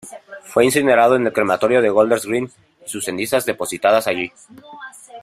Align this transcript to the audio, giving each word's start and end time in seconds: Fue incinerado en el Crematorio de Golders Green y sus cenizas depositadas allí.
Fue 0.45 0.65
incinerado 0.65 1.15
en 1.15 1.27
el 1.27 1.31
Crematorio 1.31 1.79
de 1.79 1.91
Golders 1.91 2.25
Green 2.25 2.49
y 2.83 2.89
sus 2.89 3.05
cenizas 3.05 3.45
depositadas 3.45 4.07
allí. 4.07 4.31